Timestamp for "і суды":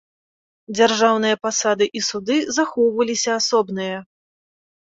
1.99-2.37